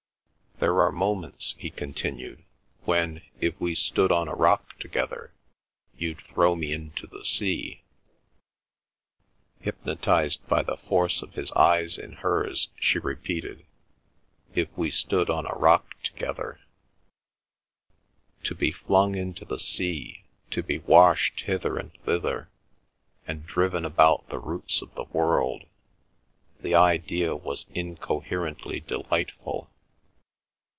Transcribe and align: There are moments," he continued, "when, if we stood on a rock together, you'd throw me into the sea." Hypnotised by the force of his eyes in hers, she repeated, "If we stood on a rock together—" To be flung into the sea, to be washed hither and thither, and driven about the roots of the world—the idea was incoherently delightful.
There 0.59 0.79
are 0.79 0.91
moments," 0.91 1.55
he 1.57 1.71
continued, 1.71 2.43
"when, 2.85 3.23
if 3.39 3.59
we 3.59 3.73
stood 3.73 4.11
on 4.11 4.27
a 4.27 4.35
rock 4.35 4.77
together, 4.77 5.33
you'd 5.97 6.21
throw 6.21 6.55
me 6.55 6.71
into 6.71 7.07
the 7.07 7.25
sea." 7.25 7.81
Hypnotised 9.61 10.47
by 10.47 10.61
the 10.61 10.77
force 10.77 11.23
of 11.23 11.33
his 11.33 11.51
eyes 11.53 11.97
in 11.97 12.11
hers, 12.11 12.69
she 12.79 12.99
repeated, 12.99 13.65
"If 14.53 14.69
we 14.77 14.91
stood 14.91 15.31
on 15.31 15.47
a 15.47 15.55
rock 15.57 15.95
together—" 16.03 16.59
To 18.43 18.53
be 18.53 18.71
flung 18.71 19.15
into 19.15 19.45
the 19.45 19.57
sea, 19.57 20.25
to 20.51 20.61
be 20.61 20.77
washed 20.77 21.39
hither 21.39 21.79
and 21.79 21.91
thither, 22.05 22.51
and 23.25 23.47
driven 23.47 23.83
about 23.83 24.29
the 24.29 24.37
roots 24.37 24.83
of 24.83 24.93
the 24.93 25.05
world—the 25.05 26.75
idea 26.75 27.35
was 27.35 27.65
incoherently 27.73 28.79
delightful. 28.81 29.67